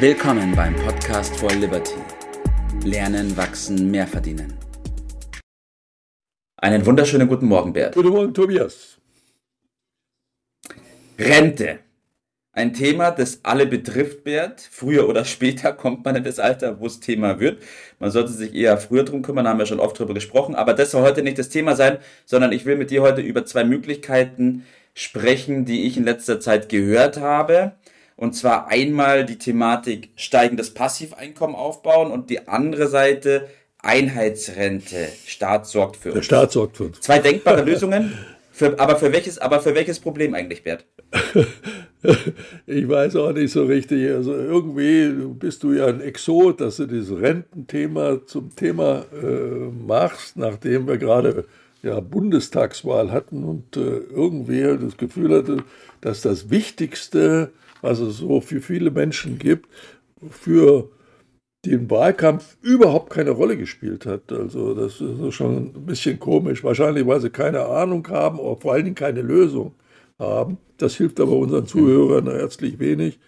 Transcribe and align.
Willkommen 0.00 0.54
beim 0.54 0.76
Podcast 0.76 1.36
for 1.38 1.50
Liberty. 1.50 1.96
Lernen, 2.84 3.36
wachsen, 3.36 3.90
mehr 3.90 4.06
verdienen. 4.06 4.56
Einen 6.56 6.86
wunderschönen 6.86 7.26
guten 7.26 7.46
Morgen, 7.46 7.72
Bert. 7.72 7.96
Guten 7.96 8.10
Morgen, 8.10 8.32
Tobias. 8.32 8.98
Rente. 11.18 11.80
Ein 12.52 12.74
Thema, 12.74 13.10
das 13.10 13.40
alle 13.42 13.66
betrifft, 13.66 14.22
Bert. 14.22 14.60
Früher 14.70 15.08
oder 15.08 15.24
später 15.24 15.72
kommt 15.72 16.04
man 16.04 16.14
in 16.14 16.22
das 16.22 16.38
Alter, 16.38 16.78
wo 16.78 16.86
es 16.86 17.00
Thema 17.00 17.40
wird. 17.40 17.60
Man 17.98 18.12
sollte 18.12 18.30
sich 18.30 18.54
eher 18.54 18.78
früher 18.78 19.02
drum 19.02 19.22
kümmern, 19.22 19.48
haben 19.48 19.58
wir 19.58 19.66
schon 19.66 19.80
oft 19.80 19.98
drüber 19.98 20.14
gesprochen. 20.14 20.54
Aber 20.54 20.74
das 20.74 20.92
soll 20.92 21.02
heute 21.02 21.24
nicht 21.24 21.38
das 21.38 21.48
Thema 21.48 21.74
sein, 21.74 21.98
sondern 22.24 22.52
ich 22.52 22.64
will 22.66 22.76
mit 22.76 22.92
dir 22.92 23.02
heute 23.02 23.20
über 23.20 23.44
zwei 23.46 23.64
Möglichkeiten 23.64 24.64
sprechen, 24.94 25.64
die 25.64 25.88
ich 25.88 25.96
in 25.96 26.04
letzter 26.04 26.38
Zeit 26.38 26.68
gehört 26.68 27.16
habe. 27.16 27.72
Und 28.18 28.34
zwar 28.34 28.66
einmal 28.66 29.24
die 29.24 29.38
Thematik 29.38 30.10
steigendes 30.16 30.74
Passiveinkommen 30.74 31.54
aufbauen 31.54 32.10
und 32.10 32.30
die 32.30 32.48
andere 32.48 32.88
Seite 32.88 33.48
Einheitsrente. 33.78 35.08
Staat 35.24 35.68
sorgt 35.68 35.94
für 35.96 36.08
uns. 36.08 36.14
Der 36.14 36.22
Staat 36.22 36.50
sorgt 36.50 36.78
für 36.78 36.84
uns. 36.86 37.00
Zwei 37.00 37.20
denkbare 37.20 37.62
Lösungen. 37.62 38.12
Für, 38.50 38.76
aber, 38.80 38.96
für 38.96 39.12
welches, 39.12 39.38
aber 39.38 39.60
für 39.60 39.72
welches 39.76 40.00
Problem 40.00 40.34
eigentlich, 40.34 40.64
Bert? 40.64 40.84
ich 42.66 42.88
weiß 42.88 43.14
auch 43.14 43.30
nicht 43.30 43.52
so 43.52 43.64
richtig. 43.66 44.10
Also 44.10 44.34
irgendwie 44.34 45.10
bist 45.34 45.62
du 45.62 45.74
ja 45.74 45.86
ein 45.86 46.00
Exot, 46.00 46.60
dass 46.60 46.78
du 46.78 46.86
dieses 46.86 47.20
Rententhema 47.20 48.26
zum 48.26 48.56
Thema 48.56 49.04
äh, 49.22 49.26
machst, 49.86 50.36
nachdem 50.36 50.88
wir 50.88 50.98
gerade 50.98 51.44
ja, 51.84 52.00
Bundestagswahl 52.00 53.12
hatten 53.12 53.44
und 53.44 53.76
äh, 53.76 54.00
irgendwie 54.10 54.62
das 54.62 54.96
Gefühl 54.96 55.36
hatte, 55.36 55.58
dass 56.00 56.22
das 56.22 56.50
Wichtigste, 56.50 57.52
was 57.82 58.00
es 58.00 58.18
so 58.18 58.40
für 58.40 58.60
viele 58.60 58.90
Menschen 58.90 59.38
gibt, 59.38 59.68
für 60.30 60.90
den 61.64 61.90
Wahlkampf 61.90 62.56
überhaupt 62.62 63.10
keine 63.10 63.30
Rolle 63.30 63.56
gespielt 63.56 64.06
hat. 64.06 64.32
Also 64.32 64.74
das 64.74 65.00
ist 65.00 65.34
schon 65.34 65.56
ein 65.74 65.86
bisschen 65.86 66.18
komisch. 66.18 66.62
Wahrscheinlich, 66.62 67.06
weil 67.06 67.20
sie 67.20 67.30
keine 67.30 67.66
Ahnung 67.66 68.06
haben, 68.08 68.38
aber 68.38 68.56
vor 68.56 68.72
allen 68.72 68.84
Dingen 68.84 68.94
keine 68.94 69.22
Lösung 69.22 69.74
haben. 70.18 70.58
Das 70.76 70.94
hilft 70.94 71.20
aber 71.20 71.32
unseren 71.32 71.66
Zuhörern 71.66 72.30
herzlich 72.30 72.78
wenig. 72.78 73.18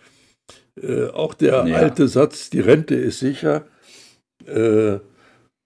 Äh, 0.80 1.08
auch 1.08 1.34
der 1.34 1.66
ja. 1.66 1.76
alte 1.76 2.08
Satz, 2.08 2.50
die 2.50 2.60
Rente 2.60 2.94
ist 2.94 3.18
sicher, 3.18 3.66
äh, 4.46 4.98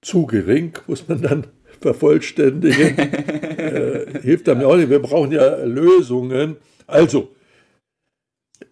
zu 0.02 0.27
gering, 0.27 0.72
muss 0.86 1.06
man 1.06 1.20
dann 1.22 1.46
vervollständigen. 1.80 2.98
äh, 3.58 4.20
hilft 4.22 4.48
damit 4.48 4.64
auch 4.64 4.77
nicht. 4.77 4.90
Wir 4.90 5.00
brauchen 5.00 5.32
ja 5.32 5.64
Lösungen. 5.64 6.56
Also, 6.86 7.28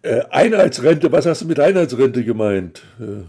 äh, 0.01 0.21
Einheitsrente, 0.29 1.11
was 1.11 1.25
hast 1.25 1.41
du 1.41 1.45
mit 1.45 1.59
Einheitsrente 1.59 2.23
gemeint? 2.23 2.83
Äh, 2.99 3.23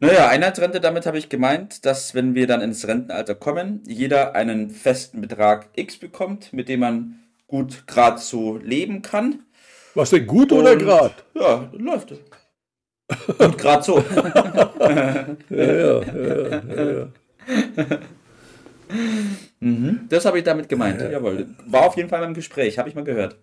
naja, 0.00 0.28
Einheitsrente, 0.28 0.80
damit 0.80 1.06
habe 1.06 1.18
ich 1.18 1.28
gemeint, 1.28 1.86
dass 1.86 2.14
wenn 2.14 2.34
wir 2.34 2.46
dann 2.46 2.60
ins 2.60 2.86
Rentenalter 2.86 3.34
kommen, 3.34 3.82
jeder 3.86 4.34
einen 4.34 4.70
festen 4.70 5.20
Betrag 5.20 5.68
X 5.76 5.96
bekommt, 5.96 6.52
mit 6.52 6.68
dem 6.68 6.80
man 6.80 7.20
gut 7.46 7.86
gerade 7.86 8.18
so 8.18 8.56
leben 8.58 9.02
kann. 9.02 9.44
Was 9.94 10.10
denn 10.10 10.26
gut 10.26 10.50
Und, 10.52 10.58
oder 10.58 10.76
gerade? 10.76 11.14
Ja, 11.34 11.70
läuft. 11.72 12.12
Und 13.38 13.58
gerade 13.58 13.82
so. 13.82 13.98
ja, 14.80 15.26
ja, 15.50 16.00
ja, 16.00 16.92
ja. 16.92 17.08
mhm, 19.60 20.00
das 20.08 20.24
habe 20.24 20.38
ich 20.38 20.44
damit 20.44 20.68
gemeint. 20.68 21.00
Jawohl. 21.00 21.46
War 21.66 21.86
auf 21.86 21.96
jeden 21.96 22.08
Fall 22.08 22.20
beim 22.20 22.34
Gespräch, 22.34 22.78
habe 22.78 22.88
ich 22.88 22.94
mal 22.94 23.04
gehört. 23.04 23.36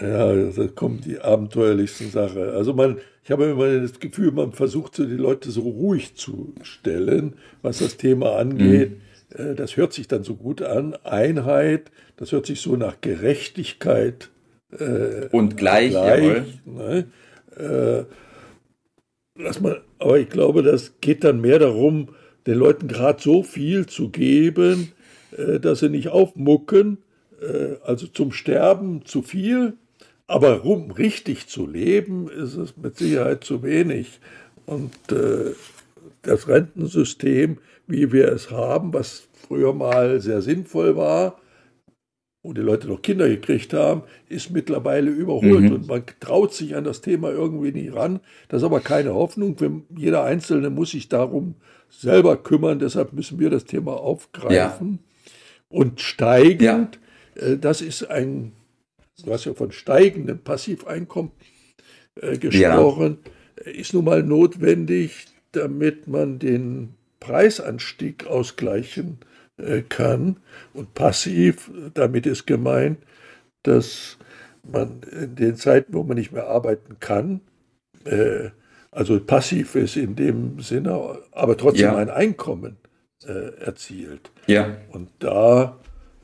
Ja, 0.00 0.34
da 0.34 0.66
kommen 0.68 1.00
die 1.00 1.20
abenteuerlichsten 1.20 2.10
Sachen. 2.10 2.42
Also 2.50 2.74
man, 2.74 2.98
ich 3.22 3.30
habe 3.30 3.44
immer 3.44 3.80
das 3.80 4.00
Gefühl, 4.00 4.32
man 4.32 4.52
versucht 4.52 4.96
so 4.96 5.04
die 5.04 5.14
Leute 5.14 5.50
so 5.50 5.62
ruhig 5.62 6.16
zu 6.16 6.54
stellen, 6.62 7.34
was 7.62 7.78
das 7.78 7.96
Thema 7.96 8.36
angeht. 8.36 8.98
Mhm. 9.36 9.56
Das 9.56 9.76
hört 9.76 9.92
sich 9.92 10.08
dann 10.08 10.24
so 10.24 10.34
gut 10.34 10.60
an. 10.60 10.94
Einheit, 11.04 11.90
das 12.16 12.32
hört 12.32 12.46
sich 12.46 12.60
so 12.60 12.76
nach 12.76 13.00
Gerechtigkeit 13.00 14.30
äh, 14.78 15.28
und 15.30 15.56
gleich, 15.56 15.92
gleich 15.92 16.60
ne? 16.66 17.06
äh, 17.56 18.04
dass 19.42 19.60
man, 19.60 19.76
aber 19.98 20.18
ich 20.18 20.28
glaube, 20.28 20.62
das 20.62 21.00
geht 21.00 21.24
dann 21.24 21.40
mehr 21.40 21.58
darum, 21.58 22.08
den 22.46 22.58
Leuten 22.58 22.88
gerade 22.88 23.22
so 23.22 23.42
viel 23.42 23.86
zu 23.86 24.10
geben, 24.10 24.92
äh, 25.36 25.60
dass 25.60 25.80
sie 25.80 25.88
nicht 25.88 26.08
aufmucken, 26.08 26.98
äh, 26.98 27.11
also 27.84 28.06
zum 28.06 28.32
Sterben 28.32 29.04
zu 29.04 29.22
viel, 29.22 29.74
aber 30.26 30.64
um 30.64 30.90
richtig 30.90 31.48
zu 31.48 31.66
leben, 31.66 32.28
ist 32.28 32.56
es 32.56 32.76
mit 32.76 32.96
Sicherheit 32.96 33.44
zu 33.44 33.62
wenig. 33.62 34.20
Und 34.66 34.94
äh, 35.10 35.52
das 36.22 36.48
Rentensystem, 36.48 37.58
wie 37.86 38.12
wir 38.12 38.32
es 38.32 38.50
haben, 38.50 38.94
was 38.94 39.28
früher 39.46 39.74
mal 39.74 40.20
sehr 40.20 40.40
sinnvoll 40.40 40.96
war, 40.96 41.38
wo 42.42 42.52
die 42.52 42.60
Leute 42.60 42.88
noch 42.88 43.02
Kinder 43.02 43.28
gekriegt 43.28 43.72
haben, 43.72 44.02
ist 44.28 44.50
mittlerweile 44.50 45.10
überholt 45.10 45.64
mhm. 45.64 45.72
und 45.72 45.88
man 45.88 46.02
traut 46.18 46.54
sich 46.54 46.74
an 46.74 46.84
das 46.84 47.00
Thema 47.00 47.30
irgendwie 47.30 47.70
nicht 47.70 47.94
ran. 47.94 48.20
Das 48.48 48.62
ist 48.62 48.66
aber 48.66 48.80
keine 48.80 49.14
Hoffnung. 49.14 49.56
Jeder 49.96 50.24
Einzelne 50.24 50.70
muss 50.70 50.90
sich 50.90 51.08
darum 51.08 51.54
selber 51.88 52.36
kümmern. 52.36 52.78
Deshalb 52.78 53.12
müssen 53.12 53.38
wir 53.38 53.50
das 53.50 53.64
Thema 53.64 53.92
aufgreifen. 53.92 54.98
Ja. 54.98 55.78
Und 55.78 56.00
steigend 56.00 56.96
äh, 56.96 57.01
das 57.34 57.80
ist 57.80 58.04
ein, 58.10 58.52
du 59.24 59.32
hast 59.32 59.44
ja 59.44 59.54
von 59.54 59.72
steigendem 59.72 60.38
Passiveinkommen 60.38 61.32
äh, 62.20 62.38
gesprochen, 62.38 63.18
ja. 63.64 63.72
ist 63.72 63.94
nun 63.94 64.04
mal 64.04 64.22
notwendig, 64.22 65.26
damit 65.52 66.08
man 66.08 66.38
den 66.38 66.94
Preisanstieg 67.20 68.26
ausgleichen 68.26 69.18
äh, 69.56 69.82
kann. 69.82 70.38
Und 70.74 70.94
passiv, 70.94 71.70
damit 71.94 72.26
ist 72.26 72.46
gemeint, 72.46 72.98
dass 73.62 74.18
man 74.62 75.02
in 75.02 75.36
den 75.36 75.56
Zeiten, 75.56 75.94
wo 75.94 76.02
man 76.02 76.16
nicht 76.16 76.32
mehr 76.32 76.48
arbeiten 76.48 76.96
kann, 77.00 77.40
äh, 78.04 78.50
also 78.90 79.18
passiv 79.20 79.74
ist 79.74 79.96
in 79.96 80.16
dem 80.16 80.60
Sinne, 80.60 81.18
aber 81.30 81.56
trotzdem 81.56 81.86
ja. 81.86 81.96
ein 81.96 82.10
Einkommen 82.10 82.76
äh, 83.24 83.54
erzielt. 83.60 84.30
Ja. 84.46 84.76
Und 84.90 85.10
da 85.18 85.78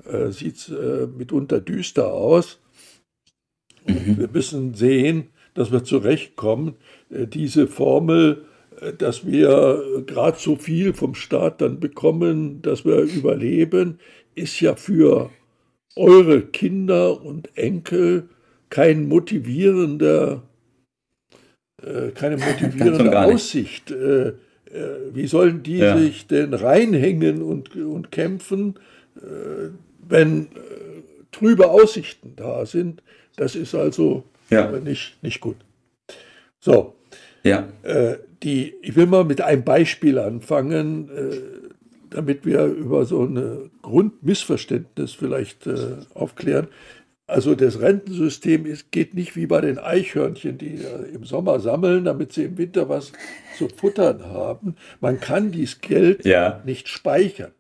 äh, 0.05 0.31
sieht 0.31 0.57
es 0.57 0.69
äh, 0.69 1.07
mitunter 1.07 1.61
düster 1.61 2.13
aus. 2.13 2.59
Mhm. 3.87 4.19
Wir 4.19 4.29
müssen 4.29 4.75
sehen, 4.75 5.29
dass 5.55 5.73
wir 5.73 5.85
zurechtkommen. 5.85 6.75
Äh, 7.11 7.27
diese 7.27 7.67
Formel, 7.67 8.45
äh, 8.81 8.93
dass 8.93 9.27
wir 9.27 10.03
gerade 10.07 10.39
so 10.39 10.57
viel 10.57 10.93
vom 10.95 11.15
Staat 11.15 11.61
dann 11.61 11.81
bekommen, 11.81 12.63
dass 12.63 12.85
wir 12.85 13.01
überleben, 13.01 13.99
ist 14.35 14.61
ja 14.61 14.77
für 14.77 15.31
eure 15.97 16.43
Kinder 16.43 17.23
und 17.23 17.57
Enkel 17.57 18.29
kein 18.71 19.09
motivierender, 19.09 20.43
äh, 21.83 22.11
keine 22.11 22.37
motivierende 22.37 23.21
Aussicht. 23.21 23.91
Äh, 23.91 24.35
wie 25.13 25.27
sollen 25.27 25.63
die 25.63 25.79
ja. 25.79 25.97
sich 25.97 26.27
denn 26.27 26.53
reinhängen 26.53 27.43
und, 27.43 27.75
und 27.75 28.13
kämpfen? 28.13 28.75
Wenn 30.09 30.47
äh, 30.47 30.49
trübe 31.33 31.69
Aussichten 31.69 32.35
da 32.37 32.67
sind. 32.67 33.03
Das 33.37 33.55
ist 33.55 33.75
also 33.75 34.25
ja. 34.51 34.71
nicht, 34.71 35.23
nicht 35.23 35.41
gut. 35.41 35.57
So. 36.61 36.95
Ja. 37.45 37.69
Äh, 37.83 38.17
die, 38.43 38.75
ich 38.83 38.97
will 38.97 39.07
mal 39.07 39.25
mit 39.25 39.41
einem 39.41 39.65
Beispiel 39.65 40.19
anfangen, 40.19 41.09
äh, 41.09 41.37
damit 42.11 42.47
wir 42.47 42.65
über 42.65 43.05
so 43.05 43.25
ein 43.25 43.71
Grundmissverständnis 43.83 45.13
vielleicht 45.13 45.67
äh, 45.67 45.97
aufklären. 46.15 46.69
Also 47.27 47.55
das 47.55 47.81
Rentensystem 47.81 48.65
ist, 48.65 48.91
geht 48.91 49.13
nicht 49.13 49.37
wie 49.37 49.47
bei 49.47 49.61
den 49.61 49.79
Eichhörnchen, 49.79 50.57
die 50.57 50.81
im 51.13 51.25
Sommer 51.25 51.61
sammeln, 51.61 52.07
damit 52.07 52.33
sie 52.33 52.45
im 52.45 52.57
Winter 52.57 52.89
was 52.89 53.13
zu 53.59 53.69
futtern 53.69 54.25
haben. 54.25 54.77
Man 55.01 55.21
kann 55.21 55.53
dieses 55.53 55.83
Geld 55.83 56.25
ja. 56.25 56.63
nicht 56.65 56.89
speichern. 56.89 57.51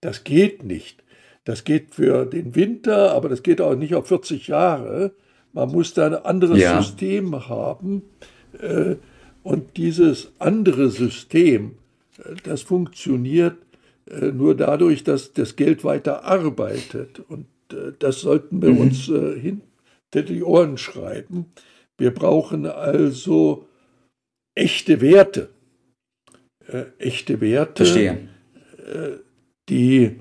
Das 0.00 0.22
geht 0.22 0.62
nicht. 0.62 1.02
Das 1.44 1.64
geht 1.64 1.94
für 1.94 2.24
den 2.24 2.54
Winter, 2.54 3.12
aber 3.12 3.28
das 3.28 3.42
geht 3.42 3.60
auch 3.60 3.74
nicht 3.74 3.94
auf 3.94 4.06
40 4.08 4.46
Jahre. 4.46 5.12
Man 5.52 5.70
muss 5.70 5.92
da 5.94 6.06
ein 6.06 6.14
anderes 6.14 6.58
ja. 6.58 6.80
System 6.80 7.48
haben. 7.48 8.02
Äh, 8.58 8.96
und 9.42 9.76
dieses 9.76 10.32
andere 10.38 10.90
System, 10.90 11.78
äh, 12.18 12.34
das 12.44 12.62
funktioniert 12.62 13.56
äh, 14.08 14.26
nur 14.26 14.56
dadurch, 14.56 15.02
dass 15.04 15.32
das 15.32 15.56
Geld 15.56 15.84
weiter 15.84 16.24
arbeitet. 16.24 17.20
Und 17.28 17.46
das 17.98 18.20
sollten 18.20 18.60
wir 18.60 18.70
mhm. 18.70 18.80
uns 18.80 19.06
hinter 19.06 20.22
die 20.26 20.42
Ohren 20.42 20.76
schreiben. 20.76 21.46
Wir 21.96 22.12
brauchen 22.12 22.66
also 22.66 23.66
echte 24.54 25.00
Werte. 25.00 25.48
echte 26.98 27.40
Werte, 27.40 27.86
Verstehe. 27.86 28.28
die 29.70 30.20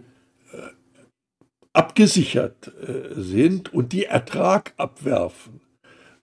abgesichert 1.74 2.72
äh, 2.88 3.20
sind 3.20 3.74
und 3.74 3.94
die 3.94 4.06
Ertrag 4.06 4.74
abwerfen. 4.78 5.62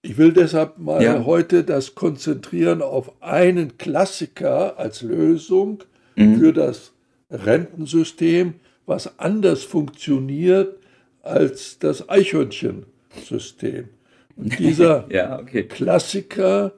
Ich 0.03 0.17
will 0.17 0.33
deshalb 0.33 0.79
mal 0.79 1.03
ja. 1.03 1.25
heute 1.25 1.65
das 1.65 1.95
konzentrieren 1.95 2.83
auf 2.83 3.21
einen 3.21 3.79
Klassiker 3.79 4.79
als 4.79 5.03
Lösung 5.03 5.83
mhm. 6.17 6.39
für 6.39 6.53
das 6.53 6.93
Rentensystem, 7.31 8.55
was 8.87 9.19
anders 9.19 9.65
funktioniert 9.65 10.79
als 11.23 11.79
das 11.79 12.09
Eichhörnchensystem. 12.09 13.89
Und 14.37 14.59
dieser 14.59 15.07
ja, 15.11 15.41
okay. 15.41 15.65
Klassiker 15.65 16.73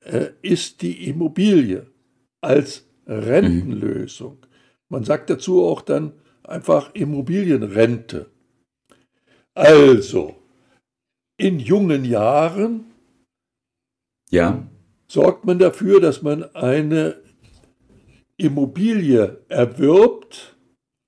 äh, 0.00 0.26
ist 0.42 0.82
die 0.82 1.08
Immobilie 1.08 1.86
als 2.40 2.86
Rentenlösung. 3.06 4.32
Mhm. 4.32 4.48
Man 4.90 5.04
sagt 5.04 5.30
dazu 5.30 5.64
auch 5.64 5.82
dann 5.82 6.12
einfach 6.48 6.94
Immobilienrente. 6.94 8.26
Also, 9.54 10.36
in 11.36 11.58
jungen 11.58 12.04
Jahren 12.04 12.86
ja. 14.30 14.66
sorgt 15.06 15.44
man 15.44 15.58
dafür, 15.58 16.00
dass 16.00 16.22
man 16.22 16.44
eine 16.54 17.16
Immobilie 18.36 19.40
erwirbt. 19.48 20.56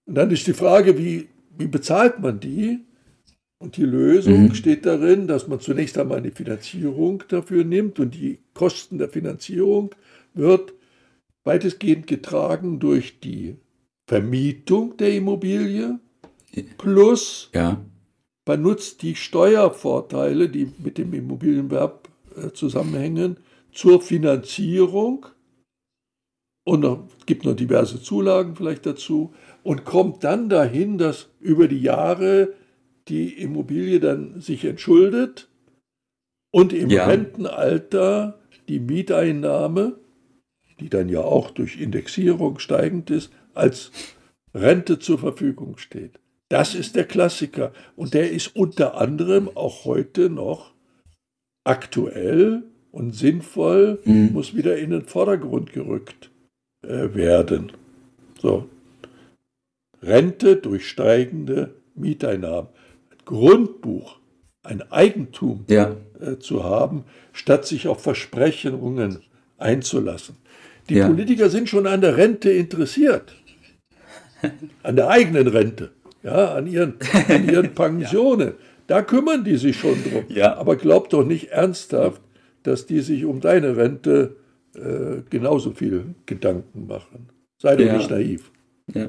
Und 0.06 0.14
dann 0.16 0.30
ist 0.30 0.46
die 0.46 0.52
Frage, 0.52 0.98
wie, 0.98 1.28
wie 1.56 1.68
bezahlt 1.68 2.20
man 2.20 2.40
die? 2.40 2.80
Und 3.62 3.76
die 3.76 3.84
Lösung 3.84 4.44
mhm. 4.44 4.54
steht 4.54 4.86
darin, 4.86 5.26
dass 5.26 5.46
man 5.46 5.60
zunächst 5.60 5.98
einmal 5.98 6.18
eine 6.18 6.30
Finanzierung 6.30 7.22
dafür 7.28 7.62
nimmt 7.62 8.00
und 8.00 8.14
die 8.14 8.38
Kosten 8.54 8.98
der 8.98 9.10
Finanzierung 9.10 9.94
wird 10.32 10.72
weitestgehend 11.44 12.06
getragen 12.06 12.80
durch 12.80 13.20
die 13.20 13.56
Vermietung 14.10 14.96
der 14.96 15.14
Immobilie 15.14 16.00
plus 16.78 17.48
ja. 17.54 17.80
man 18.44 18.60
nutzt 18.60 19.02
die 19.02 19.14
Steuervorteile, 19.14 20.48
die 20.48 20.72
mit 20.78 20.98
dem 20.98 21.14
Immobilienwerb 21.14 22.08
äh, 22.34 22.50
zusammenhängen, 22.50 23.36
zur 23.70 24.00
Finanzierung 24.02 25.26
und 26.64 26.84
es 26.84 27.26
gibt 27.26 27.44
noch 27.44 27.54
diverse 27.54 28.02
Zulagen 28.02 28.56
vielleicht 28.56 28.84
dazu 28.84 29.32
und 29.62 29.84
kommt 29.84 30.24
dann 30.24 30.48
dahin, 30.48 30.98
dass 30.98 31.28
über 31.38 31.68
die 31.68 31.80
Jahre 31.80 32.54
die 33.06 33.40
Immobilie 33.40 34.00
dann 34.00 34.40
sich 34.40 34.64
entschuldet 34.64 35.48
und 36.50 36.72
im 36.72 36.90
ja. 36.90 37.06
Rentenalter 37.06 38.40
die 38.66 38.80
Mieteinnahme, 38.80 40.00
die 40.80 40.88
dann 40.88 41.08
ja 41.08 41.20
auch 41.20 41.52
durch 41.52 41.80
Indexierung 41.80 42.58
steigend 42.58 43.10
ist, 43.10 43.30
als 43.54 43.90
Rente 44.54 44.98
zur 44.98 45.18
Verfügung 45.18 45.78
steht. 45.78 46.18
Das 46.48 46.74
ist 46.74 46.96
der 46.96 47.04
Klassiker 47.04 47.72
und 47.96 48.14
der 48.14 48.30
ist 48.32 48.56
unter 48.56 49.00
anderem 49.00 49.48
auch 49.54 49.84
heute 49.84 50.28
noch 50.28 50.72
aktuell 51.64 52.64
und 52.90 53.14
sinnvoll, 53.14 54.00
mhm. 54.04 54.30
muss 54.32 54.56
wieder 54.56 54.76
in 54.78 54.90
den 54.90 55.04
Vordergrund 55.04 55.72
gerückt 55.72 56.30
äh, 56.82 57.14
werden. 57.14 57.72
So. 58.40 58.68
Rente 60.02 60.56
durch 60.56 60.88
steigende 60.88 61.74
Mieteinnahmen. 61.94 62.70
Grundbuch, 63.24 64.18
ein 64.62 64.82
Eigentum 64.90 65.64
ja. 65.68 65.94
äh, 66.20 66.38
zu 66.38 66.64
haben, 66.64 67.04
statt 67.32 67.66
sich 67.66 67.86
auf 67.86 68.02
Versprechungen 68.02 69.20
einzulassen. 69.58 70.36
Die 70.88 70.94
ja. 70.94 71.06
Politiker 71.06 71.50
sind 71.50 71.68
schon 71.68 71.86
an 71.86 72.00
der 72.00 72.16
Rente 72.16 72.50
interessiert, 72.50 73.36
an 74.82 74.96
der 74.96 75.08
eigenen 75.08 75.46
Rente, 75.46 75.90
ja, 76.22 76.54
an 76.54 76.66
ihren, 76.66 76.94
an 77.28 77.48
ihren 77.48 77.74
Pensionen. 77.74 78.48
ja. 78.58 78.66
Da 78.86 79.02
kümmern 79.02 79.44
die 79.44 79.56
sich 79.56 79.78
schon 79.78 80.02
drum. 80.02 80.24
Ja. 80.28 80.56
Aber 80.56 80.74
glaub 80.74 81.10
doch 81.10 81.24
nicht 81.24 81.50
ernsthaft, 81.50 82.20
dass 82.64 82.86
die 82.86 83.00
sich 83.00 83.24
um 83.24 83.40
deine 83.40 83.76
Rente 83.76 84.34
äh, 84.74 85.22
genauso 85.30 85.70
viel 85.70 86.14
Gedanken 86.26 86.88
machen. 86.88 87.28
Sei 87.58 87.76
doch 87.76 87.92
nicht 87.92 88.10
naiv. 88.10 88.50
Ja. 88.92 89.08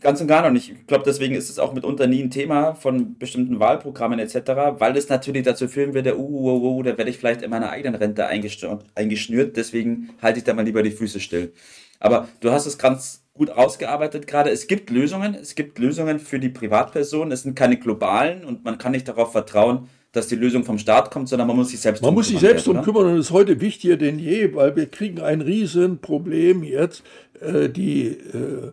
Ganz 0.00 0.20
und 0.22 0.28
gar 0.28 0.42
noch 0.42 0.50
nicht. 0.50 0.70
Ich 0.70 0.86
glaube, 0.86 1.04
deswegen 1.04 1.34
ist 1.34 1.50
es 1.50 1.58
auch 1.58 1.74
mitunter 1.74 2.06
nie 2.06 2.22
ein 2.22 2.30
Thema 2.30 2.74
von 2.74 3.18
bestimmten 3.18 3.60
Wahlprogrammen 3.60 4.18
etc., 4.18 4.34
weil 4.78 4.96
es 4.96 5.10
natürlich 5.10 5.42
dazu 5.42 5.68
führen 5.68 5.92
würde, 5.92 6.18
uh, 6.18 6.22
uh, 6.22 6.56
uh, 6.56 6.78
uh 6.78 6.82
da 6.82 6.96
werde 6.96 7.10
ich 7.10 7.18
vielleicht 7.18 7.42
in 7.42 7.50
meiner 7.50 7.70
eigenen 7.70 7.96
Rente 7.96 8.26
eingeschnürt, 8.26 9.56
deswegen 9.56 10.10
halte 10.22 10.38
ich 10.38 10.44
da 10.44 10.54
mal 10.54 10.64
lieber 10.64 10.82
die 10.82 10.90
Füße 10.90 11.20
still. 11.20 11.52
Aber 11.98 12.28
du 12.40 12.50
hast 12.50 12.64
es 12.64 12.78
ganz 12.78 13.22
gut 13.40 13.50
ausgearbeitet 13.52 14.26
gerade. 14.26 14.50
Es 14.50 14.66
gibt 14.66 14.90
Lösungen, 14.90 15.34
es 15.34 15.54
gibt 15.54 15.78
Lösungen 15.78 16.20
für 16.20 16.38
die 16.38 16.50
Privatpersonen, 16.50 17.32
es 17.32 17.44
sind 17.44 17.56
keine 17.56 17.78
globalen 17.78 18.44
und 18.44 18.66
man 18.66 18.76
kann 18.76 18.92
nicht 18.92 19.08
darauf 19.08 19.32
vertrauen, 19.32 19.88
dass 20.12 20.28
die 20.28 20.34
Lösung 20.34 20.62
vom 20.62 20.76
Staat 20.76 21.10
kommt, 21.10 21.30
sondern 21.30 21.48
man 21.48 21.56
muss 21.56 21.70
sich 21.70 21.80
selbst 21.80 22.02
Man 22.02 22.12
muss 22.12 22.28
sich 22.28 22.38
selbst 22.38 22.66
darum 22.66 22.82
kümmern 22.82 23.06
und 23.06 23.14
es 23.14 23.28
ist 23.28 23.32
heute 23.32 23.62
wichtiger 23.62 23.96
denn 23.96 24.18
je, 24.18 24.54
weil 24.54 24.76
wir 24.76 24.84
kriegen 24.90 25.22
ein 25.22 25.40
Riesenproblem 25.40 26.64
jetzt. 26.64 27.02
Äh, 27.40 27.70
die 27.70 28.08
äh, 28.08 28.72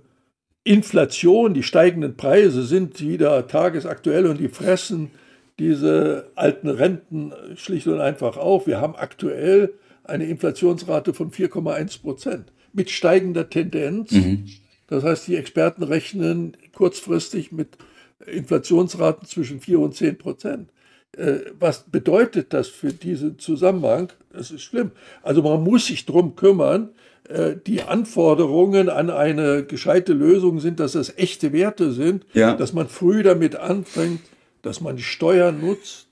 Inflation, 0.65 1.53
die 1.53 1.63
steigenden 1.63 2.17
Preise 2.17 2.63
sind 2.63 2.99
wieder 2.99 3.47
tagesaktuell 3.47 4.25
und 4.25 4.37
die 4.37 4.49
fressen 4.49 5.11
diese 5.59 6.29
alten 6.35 6.67
Renten 6.67 7.31
schlicht 7.55 7.87
und 7.87 8.01
einfach 8.01 8.35
auf. 8.35 8.67
Wir 8.67 8.81
haben 8.81 8.97
aktuell 8.97 9.75
eine 10.03 10.25
Inflationsrate 10.25 11.13
von 11.13 11.31
4,1 11.31 12.01
Prozent 12.01 12.51
mit 12.77 12.91
steigender 12.91 13.49
Tendenz. 13.49 14.11
Mhm. 14.11 14.45
Das 14.87 15.03
heißt, 15.03 15.27
die 15.27 15.35
Experten 15.35 15.83
rechnen 15.83 16.55
kurzfristig 16.73 17.51
mit 17.51 17.77
Inflationsraten 18.25 19.27
zwischen 19.27 19.59
4 19.59 19.79
und 19.79 19.95
10 19.95 20.17
Prozent. 20.17 20.69
Äh, 21.17 21.39
was 21.59 21.83
bedeutet 21.83 22.53
das 22.53 22.67
für 22.67 22.93
diesen 22.93 23.39
Zusammenhang? 23.39 24.13
Das 24.31 24.51
ist 24.51 24.61
schlimm. 24.61 24.91
Also 25.23 25.41
man 25.41 25.63
muss 25.63 25.87
sich 25.87 26.05
darum 26.05 26.35
kümmern, 26.35 26.89
äh, 27.27 27.55
die 27.65 27.81
Anforderungen 27.81 28.89
an 28.89 29.09
eine 29.09 29.63
gescheite 29.63 30.13
Lösung 30.13 30.59
sind, 30.59 30.79
dass 30.79 30.93
das 30.93 31.17
echte 31.17 31.51
Werte 31.51 31.91
sind, 31.91 32.25
ja. 32.33 32.53
dass 32.53 32.73
man 32.73 32.87
früh 32.87 33.23
damit 33.23 33.55
anfängt, 33.55 34.21
dass 34.61 34.81
man 34.81 34.97
die 34.97 35.03
Steuern 35.03 35.59
nutzt 35.59 36.07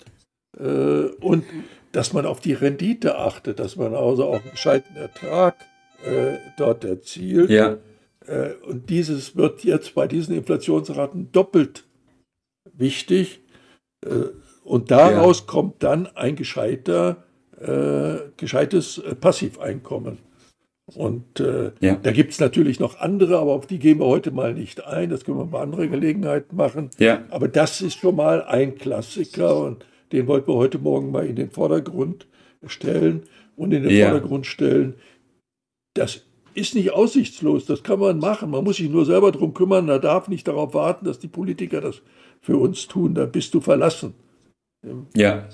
äh, 0.58 0.64
und 0.64 1.46
dass 1.92 2.12
man 2.12 2.26
auf 2.26 2.40
die 2.40 2.54
Rendite 2.54 3.18
achtet, 3.18 3.60
dass 3.60 3.76
man 3.76 3.94
also 3.94 4.26
auch 4.26 4.42
einen 4.42 4.52
gescheiten 4.52 4.98
Ertrag 4.98 5.56
äh, 5.62 5.75
dort 6.58 6.84
erzielt. 6.84 7.50
Ja. 7.50 7.78
Äh, 8.28 8.54
und 8.68 8.90
dieses 8.90 9.36
wird 9.36 9.64
jetzt 9.64 9.96
bei 9.96 10.08
diesen 10.08 10.36
Inflationsraten 10.36 11.32
doppelt 11.32 11.86
wichtig. 12.74 13.42
Äh, 14.06 14.30
und 14.64 14.92
daraus 14.92 15.42
ja. 15.42 15.46
kommt 15.46 15.84
dann 15.84 16.08
ein 16.16 16.36
gescheiter, 16.36 17.24
äh, 17.60 18.32
gescheites 18.38 19.02
Passiveinkommen. 19.22 20.18
Und 20.94 21.40
äh, 21.40 21.72
ja. 21.80 21.96
da 21.96 22.12
gibt 22.12 22.32
es 22.32 22.40
natürlich 22.40 22.80
noch 22.80 23.00
andere, 23.00 23.40
aber 23.40 23.54
auf 23.54 23.66
die 23.66 23.80
gehen 23.80 24.00
wir 24.00 24.06
heute 24.06 24.32
mal 24.32 24.54
nicht 24.54 24.86
ein. 24.86 25.10
Das 25.10 25.26
können 25.26 25.38
wir 25.38 25.46
bei 25.46 25.60
anderer 25.60 25.88
Gelegenheit 25.88 26.54
machen. 26.54 26.92
Ja. 27.00 27.24
Aber 27.30 27.48
das 27.48 27.82
ist 27.82 27.98
schon 27.98 28.16
mal 28.16 28.44
ein 28.44 28.76
Klassiker 28.76 29.64
und 29.64 29.86
den 30.12 30.28
wollten 30.28 30.48
wir 30.48 30.56
heute 30.56 30.78
Morgen 30.78 31.12
mal 31.12 31.26
in 31.26 31.36
den 31.36 31.50
Vordergrund 31.50 32.28
stellen 32.68 33.24
und 33.56 33.74
in 33.74 33.84
den. 33.84 34.04
Vordergrund 34.04 34.46
stellen. 34.46 34.96
Das 35.96 36.22
ist 36.54 36.76
nicht 36.76 36.92
aussichtslos, 36.92 37.66
das 37.66 37.84
kann 37.84 38.00
man 38.00 38.20
machen. 38.20 38.52
Man 38.52 38.64
muss 38.64 38.78
sich 38.78 38.90
nur 38.90 39.06
selber 39.06 39.32
darum 39.32 39.54
kümmern. 39.54 39.88
Man 39.88 40.02
darf 40.02 40.28
nicht 40.28 40.48
darauf 40.48 40.74
warten, 40.74 41.06
dass 41.06 41.20
die 41.20 41.28
Politiker 41.28 41.82
das 41.82 42.02
für 42.42 42.58
uns 42.58 42.88
tun. 42.88 43.16
Da 43.16 43.26
bist 43.26 43.54
du 43.54 43.62
verlassen. 43.62 44.14
Ja, 45.16 45.50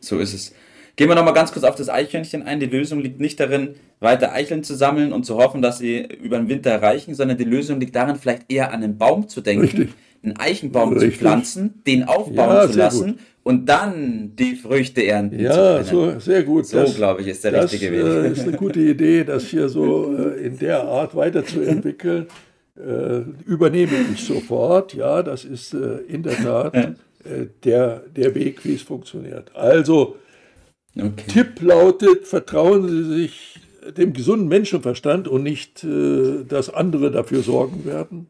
so 0.00 0.18
ist 0.18 0.34
es. 0.34 0.54
Gehen 0.96 1.08
wir 1.08 1.16
nochmal 1.16 1.34
ganz 1.34 1.52
kurz 1.52 1.64
auf 1.64 1.74
das 1.74 1.88
Eichhörnchen 1.88 2.44
ein. 2.44 2.60
Die 2.60 2.66
Lösung 2.66 3.00
liegt 3.00 3.18
nicht 3.18 3.40
darin, 3.40 3.74
weiter 3.98 4.32
Eicheln 4.32 4.62
zu 4.62 4.74
sammeln 4.74 5.12
und 5.12 5.24
zu 5.24 5.36
hoffen, 5.36 5.60
dass 5.60 5.78
sie 5.78 6.06
über 6.22 6.38
den 6.38 6.48
Winter 6.48 6.70
erreichen, 6.70 7.14
sondern 7.14 7.36
die 7.36 7.44
Lösung 7.44 7.80
liegt 7.80 7.96
darin, 7.96 8.16
vielleicht 8.16 8.52
eher 8.52 8.72
an 8.72 8.82
einen 8.82 8.96
Baum 8.96 9.28
zu 9.28 9.40
denken, 9.40 9.62
Richtig. 9.62 9.90
einen 10.22 10.36
Eichenbaum 10.36 10.92
Richtig. 10.92 11.14
zu 11.14 11.18
pflanzen, 11.18 11.82
den 11.84 12.04
aufbauen 12.04 12.36
ja, 12.36 12.70
zu 12.70 12.78
lassen 12.78 13.06
gut. 13.06 13.18
und 13.42 13.66
dann 13.66 14.36
die 14.38 14.54
Früchte 14.54 15.04
ernten 15.04 15.40
ja, 15.40 15.50
zu 15.82 15.90
können. 15.90 16.06
Ja, 16.06 16.20
so, 16.20 16.20
sehr 16.20 16.42
gut. 16.44 16.66
So, 16.66 16.84
glaube 16.84 17.22
ich, 17.22 17.26
ist 17.26 17.42
der 17.42 17.50
das, 17.50 17.72
richtige 17.72 17.90
Weg. 17.90 18.02
Das 18.02 18.14
äh, 18.14 18.30
ist 18.30 18.42
eine 18.46 18.56
gute 18.56 18.80
Idee, 18.80 19.24
das 19.24 19.46
hier 19.46 19.68
so 19.68 20.14
äh, 20.16 20.46
in 20.46 20.58
der 20.58 20.84
Art 20.84 21.16
weiterzuentwickeln. 21.16 22.26
Äh, 22.76 23.20
übernehme 23.46 23.92
ich 24.12 24.24
sofort. 24.24 24.94
Ja, 24.94 25.22
das 25.22 25.44
ist 25.44 25.74
in 25.74 26.24
der 26.24 26.36
Tat 26.36 26.96
der, 27.64 28.02
der 28.14 28.34
Weg, 28.34 28.64
wie 28.64 28.74
es 28.74 28.82
funktioniert. 28.82 29.54
Also, 29.54 30.16
Okay. 30.96 31.24
Tipp 31.28 31.60
lautet, 31.60 32.26
vertrauen 32.26 32.88
Sie 32.88 33.04
sich 33.04 33.60
dem 33.96 34.12
gesunden 34.12 34.48
Menschenverstand 34.48 35.28
und 35.28 35.42
nicht, 35.42 35.84
äh, 35.84 36.44
dass 36.44 36.70
andere 36.72 37.10
dafür 37.10 37.42
sorgen 37.42 37.84
werden. 37.84 38.28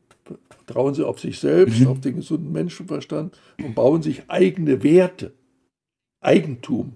Vertrauen 0.49 0.95
Sie 0.95 1.07
auf 1.07 1.21
sich 1.21 1.39
selbst, 1.39 1.81
mhm. 1.81 1.89
auf 1.89 2.01
den 2.01 2.17
gesunden 2.17 2.53
Menschenverstand 2.53 3.39
und 3.63 3.75
bauen 3.75 4.03
sich 4.03 4.23
eigene 4.29 4.83
Werte, 4.83 5.33
Eigentum 6.21 6.95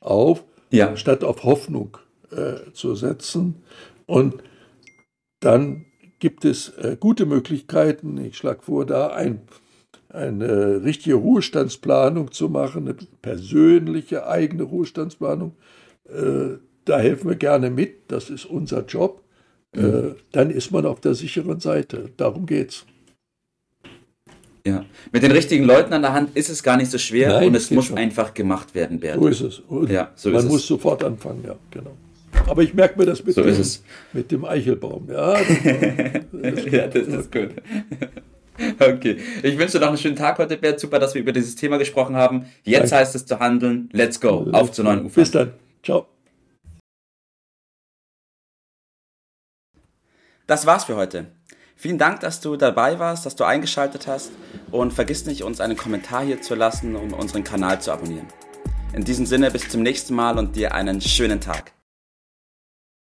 auf, 0.00 0.44
ja. 0.70 0.96
statt 0.96 1.22
auf 1.22 1.44
Hoffnung 1.44 1.96
äh, 2.32 2.72
zu 2.72 2.96
setzen. 2.96 3.62
Und 4.06 4.42
dann 5.40 5.86
gibt 6.18 6.44
es 6.44 6.70
äh, 6.70 6.96
gute 6.98 7.26
Möglichkeiten. 7.26 8.18
Ich 8.18 8.36
schlage 8.36 8.62
vor, 8.62 8.84
da 8.84 9.08
ein 9.08 9.42
eine 10.14 10.82
richtige 10.84 11.16
Ruhestandsplanung 11.16 12.32
zu 12.32 12.48
machen, 12.48 12.88
eine 12.88 12.96
persönliche 13.20 14.26
eigene 14.26 14.62
Ruhestandsplanung. 14.62 15.52
Äh, 16.08 16.58
da 16.84 16.98
helfen 16.98 17.28
wir 17.28 17.36
gerne 17.36 17.70
mit, 17.70 18.10
das 18.10 18.30
ist 18.30 18.44
unser 18.44 18.84
Job. 18.84 19.22
Äh, 19.74 19.80
mhm. 19.80 20.14
Dann 20.32 20.50
ist 20.50 20.70
man 20.70 20.86
auf 20.86 21.00
der 21.00 21.14
sicheren 21.14 21.60
Seite. 21.60 22.10
Darum 22.16 22.46
geht's. 22.46 22.86
Ja, 24.66 24.86
mit 25.12 25.22
den 25.22 25.32
richtigen 25.32 25.64
Leuten 25.64 25.92
an 25.92 26.00
der 26.00 26.14
Hand 26.14 26.34
ist 26.36 26.48
es 26.48 26.62
gar 26.62 26.78
nicht 26.78 26.90
so 26.90 26.96
schwer 26.96 27.28
Nein, 27.28 27.48
und 27.48 27.54
es 27.54 27.70
muss 27.70 27.86
schon. 27.86 27.98
einfach 27.98 28.32
gemacht 28.32 28.74
werden, 28.74 28.98
Bert. 28.98 29.20
So 29.20 29.28
ist 29.28 29.40
es. 29.42 29.58
Und 29.58 29.90
ja, 29.90 30.10
so 30.14 30.30
man 30.30 30.38
ist 30.38 30.48
muss 30.48 30.60
es. 30.62 30.66
sofort 30.66 31.04
anfangen, 31.04 31.44
ja, 31.46 31.54
genau. 31.70 31.92
Aber 32.46 32.62
ich 32.62 32.72
merke 32.72 32.98
mir 32.98 33.04
das 33.04 33.22
mit, 33.24 33.34
so 33.34 33.42
dem, 33.42 33.62
mit 34.14 34.30
dem 34.30 34.44
Eichelbaum. 34.44 35.06
Ja, 35.10 35.34
das, 36.32 36.64
ja, 36.64 36.86
das 36.86 37.08
ist 37.08 37.32
gut. 37.32 37.50
Okay. 38.78 39.18
Ich 39.42 39.58
wünsche 39.58 39.78
dir 39.78 39.80
noch 39.80 39.88
einen 39.88 39.98
schönen 39.98 40.16
Tag 40.16 40.38
heute, 40.38 40.56
Bert. 40.56 40.80
Super, 40.80 40.98
dass 40.98 41.14
wir 41.14 41.20
über 41.20 41.32
dieses 41.32 41.56
Thema 41.56 41.78
gesprochen 41.78 42.16
haben. 42.16 42.46
Jetzt 42.62 42.92
Danke. 42.92 42.96
heißt 42.96 43.14
es 43.14 43.26
zu 43.26 43.38
handeln. 43.38 43.88
Let's 43.92 44.20
go. 44.20 44.48
Auf 44.52 44.72
zu 44.72 44.82
neuen 44.82 45.00
Ufern. 45.00 45.22
Bis 45.22 45.30
dann. 45.30 45.54
Ciao. 45.82 46.06
Das 50.46 50.66
war's 50.66 50.84
für 50.84 50.96
heute. 50.96 51.26
Vielen 51.76 51.98
Dank, 51.98 52.20
dass 52.20 52.40
du 52.40 52.56
dabei 52.56 52.98
warst, 52.98 53.26
dass 53.26 53.34
du 53.34 53.44
eingeschaltet 53.44 54.06
hast 54.06 54.30
und 54.70 54.92
vergiss 54.92 55.26
nicht, 55.26 55.42
uns 55.42 55.60
einen 55.60 55.76
Kommentar 55.76 56.24
hier 56.24 56.40
zu 56.40 56.54
lassen 56.54 56.94
und 56.94 57.12
unseren 57.12 57.44
Kanal 57.44 57.80
zu 57.80 57.92
abonnieren. 57.92 58.26
In 58.92 59.04
diesem 59.04 59.26
Sinne, 59.26 59.50
bis 59.50 59.68
zum 59.68 59.82
nächsten 59.82 60.14
Mal 60.14 60.38
und 60.38 60.54
dir 60.54 60.74
einen 60.74 61.00
schönen 61.00 61.40
Tag. 61.40 61.72